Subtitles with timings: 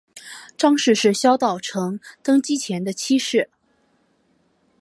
[0.57, 3.51] 张氏是萧道成登基前的妾室。